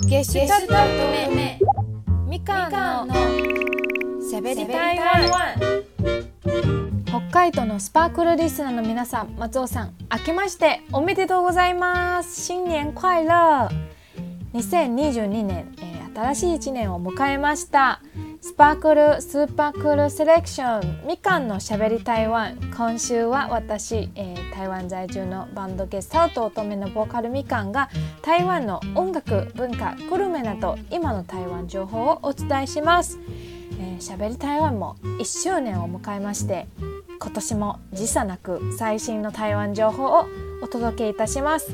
[0.00, 1.58] ゲシュタルト目
[2.26, 3.14] みかんの。
[4.20, 5.56] しゃべり台湾
[7.04, 12.40] 北海道のスパークルリスナーの皆さん松尾さん明けましておめでとうございます。
[12.42, 13.68] 新年快乐。
[14.54, 18.00] 2022年、えー、新しい一年を迎えました
[18.44, 22.56] スパークルスーパークルセレクションみかんのしゃべり台湾。
[22.76, 27.88] 今週は私、えー、台湾在住のバンドゲスト乙女のボーカルみかんが
[28.20, 33.20] 台湾の音楽文化グルメなど今の台湾情報をお伝えします。
[33.78, 36.66] えー、しゃべり台湾も1周年を迎えまして
[37.20, 40.26] 今年も時差なく最新の台湾情報を
[40.62, 41.70] お届けいたします、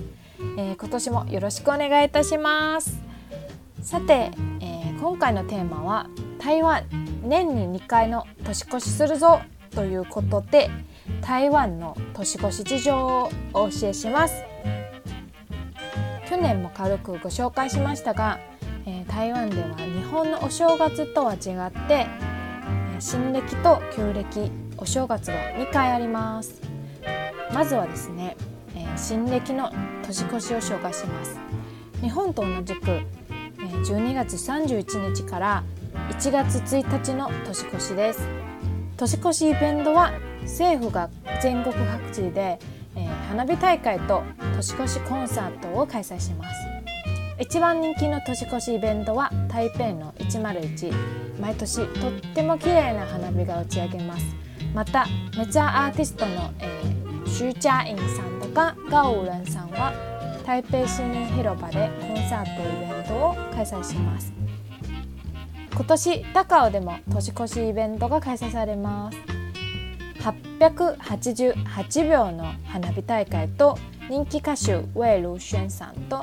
[0.58, 3.00] えー、今年もよろしくお願いいたします。
[3.80, 6.84] さて、えー、今回のテーマは台湾
[7.22, 9.40] 年に2回の年越しするぞ
[9.74, 10.70] ということで
[11.20, 14.44] 台湾の年越し事情をお教えします。
[16.28, 18.38] 去年も軽くご紹介しましたが、
[18.86, 26.60] えー、台湾では日本のお正月とは違って、えー、新暦と旧暦お正月が2回あります。
[27.52, 28.36] まずはですね、
[28.76, 29.72] えー、新暦の
[30.04, 31.38] 年越しを紹介します。
[32.02, 35.64] 日本と同じく、えー、12月31日から
[36.08, 38.26] 1月1日の年越しです。
[38.96, 41.10] 年越しイベントは政府が
[41.42, 42.58] 全国各地で、
[42.96, 44.22] えー、花火大会と
[44.56, 46.50] 年越しコンサートを開催します。
[47.38, 50.92] 一番人気の年越しイベントは台北の101
[51.40, 54.24] 毎年とっても綺麗な花火が打ち上げます。
[54.74, 55.06] また
[55.36, 59.92] メジャーアーティストの、えー、シューチャーインさんとかガオウレンさんは
[60.44, 64.32] 台北市民広場でコンサートイベントを開催します。
[65.78, 69.18] 今年高尾でも年越しイベントが開催されます。
[70.58, 73.78] 888秒の花火大会と
[74.10, 76.20] 人気歌手ウェイ・ルーシェンさんと、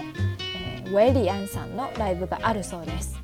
[0.84, 3.18] えー、ウェイリアンさんのライブがあるそうです。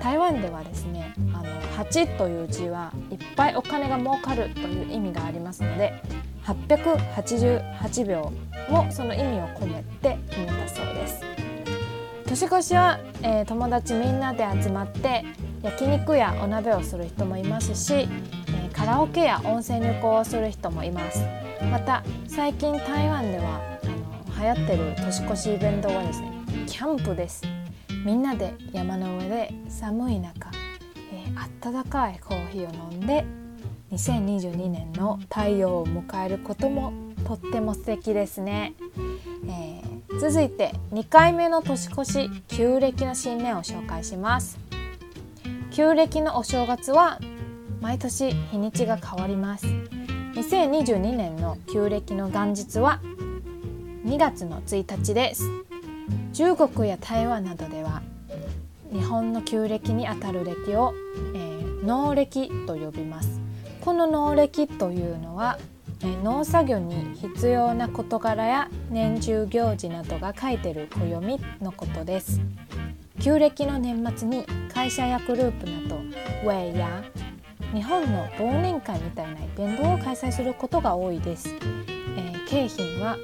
[0.00, 1.44] 台湾ではですねあの
[1.84, 6.00] 8という字はいっぱいお金が儲かるという意味がありますので
[6.44, 8.32] 888秒
[8.70, 11.20] もその意味を込めて決めたそうです。
[12.26, 15.24] 年越しは、えー、友達みんなで集まって
[15.62, 21.24] 焼肉やお鍋をする人もいますし、えー、カラオケや温泉旅行をする人もいます。
[21.70, 26.32] また最近台湾ではあの流行ってる年越しイベントはですね
[26.66, 27.42] キャンプです。
[28.04, 30.50] みんなで山の上で寒い中、
[31.12, 33.24] えー、温かいコーヒーを飲んで
[33.92, 36.92] 2022年の太陽を迎えることも
[37.24, 38.74] とっても素敵ですね、
[39.48, 44.65] えー、続いて2回目の年越し旧暦の新年を紹介します。
[45.76, 47.20] 旧暦のお正月は
[47.82, 49.66] 毎年日にちが変わります。
[49.66, 53.02] 2022年の旧暦の元日は
[54.06, 55.44] 2月の1日です。
[56.32, 58.00] 中国や台湾などでは
[58.90, 60.94] 日本の旧暦にあたる暦を、
[61.34, 63.38] えー、農暦と呼びます。
[63.82, 65.58] この農暦というのは、
[66.00, 72.40] えー、農作業に必要な事柄や年中行事などが書いてる暦のことです。
[73.20, 77.04] 旧暦の年末に会社やグループなどウェイや
[77.72, 83.16] 日本の忘年会みたいなイベントを開催することが多いです、えー、景品は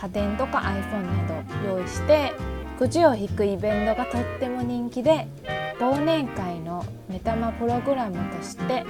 [0.00, 2.32] 家電とか iPhone など用意して
[2.78, 5.26] くじを引くイベントがとっても人気で
[5.80, 8.84] 忘年会の目玉プログラムとして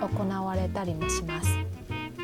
[0.00, 1.50] 行われたりもします。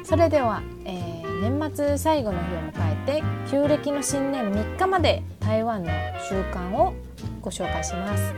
[0.04, 2.72] それでは、えー、年末最後の日を迎
[3.06, 5.90] えて旧暦の新年3日まで台湾の
[6.28, 6.94] 習慣を
[7.42, 8.34] ご紹介します。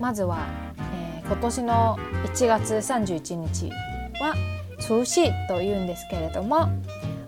[0.00, 0.46] まずは、
[0.92, 3.70] えー、今年の1月31日
[4.20, 4.34] は
[4.80, 6.68] 除夕というんですけれども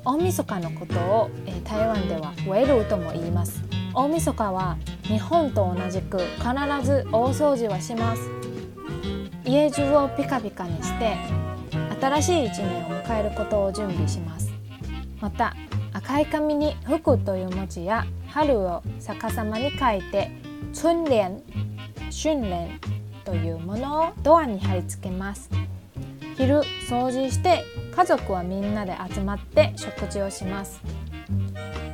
[0.04, 3.62] 大晦日のことを、えー、台湾ではウェルとも言います。
[3.94, 6.48] 大晦日は日本と同じく必
[6.84, 8.22] ず大掃除はします。
[9.44, 11.16] 家中をピカピカにして
[12.00, 14.52] 新しい一年を迎えることを準備します。
[15.20, 15.54] また
[15.92, 20.30] 赤い紙に「福」という文字や春を逆さまに書いて
[20.74, 21.42] 春聯
[22.10, 22.80] 春聯
[23.24, 25.50] というものをドアに貼り付けます。
[26.36, 27.64] 昼掃除して
[27.94, 30.80] 家族はみんなで集まって食事をします。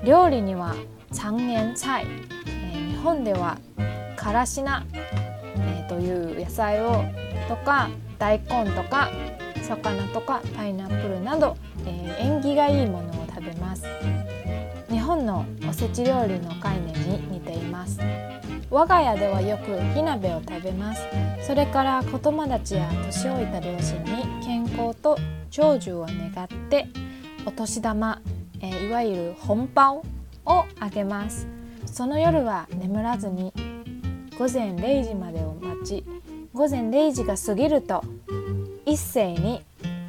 [0.04, 0.74] 料理には
[1.12, 2.06] 三元菜、
[2.46, 3.58] えー、日本では
[4.16, 4.84] からしな、
[5.56, 7.04] えー、という野菜を
[7.48, 7.88] とか
[8.18, 9.10] 大根とか
[9.62, 11.56] 魚とかパイナップルなど、
[11.86, 13.84] えー、縁起がいいものを食べます。
[14.90, 17.98] 日本のおせち料理の概念に似ています。
[18.72, 21.02] 我が家ではよく火鍋を食べます。
[21.42, 25.18] それから子供たちや年老いた両親に健康と
[25.50, 26.88] 長寿を願って
[27.44, 28.22] お年玉、
[28.62, 30.02] えー、いわゆる本包
[30.46, 31.46] をあげます。
[31.84, 33.52] その夜は眠らずに
[34.38, 36.02] 午前0時までを待ち
[36.54, 38.02] 午前0時が過ぎると
[38.86, 39.62] 一斉に、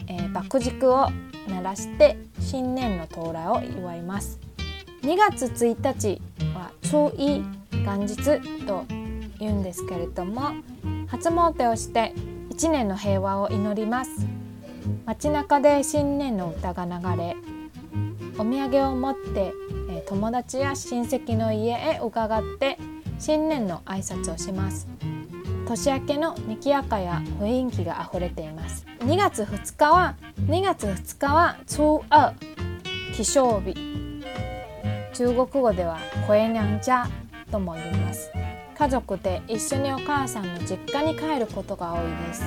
[0.07, 1.09] えー、爆竹を
[1.49, 4.39] 鳴らして新年の到来を祝います。
[5.01, 6.21] 2月1日
[6.55, 7.43] は初一
[7.83, 8.15] 元日
[8.65, 8.85] と
[9.39, 10.51] 言うんですけれども
[11.07, 12.13] 初詣をして
[12.49, 14.11] 1年の平和を祈ります。
[15.05, 17.35] 街中で新年の歌が流れ
[18.37, 19.53] お土産を持って
[20.07, 22.77] 友達や親戚の家へ伺って
[23.19, 24.87] 新年の挨拶をします。
[25.65, 28.85] 年明けの賑やかや雰囲気があふれています。
[28.99, 30.15] 2月2日は
[30.47, 32.33] 2月2日は初二
[33.13, 33.93] 起床日。
[35.13, 37.07] 中国語では声娘家
[37.53, 38.31] とも言います。
[38.75, 42.43] 家族で一緒にお母さんの実家に帰ることが多いです。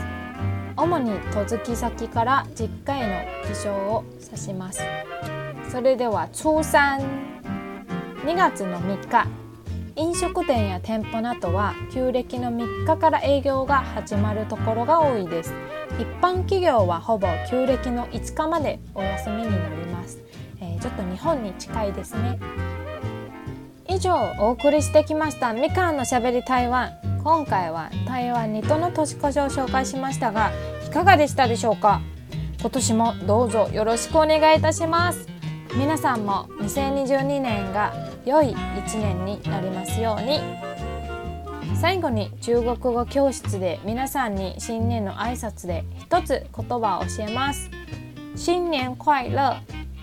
[0.77, 4.83] 主に戸き先から実家への起床を指します。
[5.71, 7.01] それでは初三
[8.25, 9.29] 2月の3日。
[9.99, 15.55] 飲食店や店舗などは旧暦の3日から営業が始まるところが多いです。
[15.99, 20.19] 一般企業はほぼ旧暦の5日までお休みになります、
[20.61, 22.39] えー、ちょっと日本に近いですね。
[23.97, 26.93] 以上お送りしてきましたみかんのしゃべり台湾。
[27.25, 30.53] 今回は台湾にとの年越しを紹介しましたが
[30.87, 32.03] いかがでしたでしょうか？
[32.61, 35.27] 今年もどうぞよろしくお願いいたします。
[35.79, 37.95] 皆さんも2022年が
[38.27, 40.41] 良い1年になりますように。
[41.81, 47.71] 最後に中国語教室で皆さんに新年の挨拶で一つ言葉を教えます。
[48.37, 49.57] 新年快乐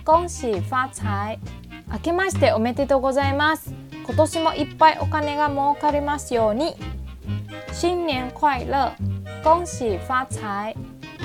[0.04, 1.38] 恭喜发財
[1.92, 3.72] 明けましておめでとうございます。
[4.06, 6.76] 今年もいっぱいお金が儲かりますように。
[7.72, 8.92] 新年快乐。
[9.42, 10.76] 恭喜发財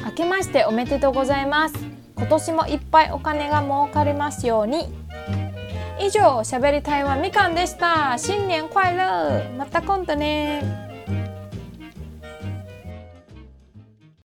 [0.06, 1.76] 明けましておめでとうございます。
[2.16, 4.88] 今年もいっぱいお金が儲かりますように。
[6.00, 8.18] 以上しゃべり台湾みかんでした。
[8.18, 9.50] 新年快乐。
[9.58, 10.89] また今度ね。